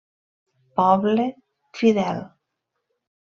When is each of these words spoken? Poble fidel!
Poble 0.79 1.25
fidel! 1.81 2.23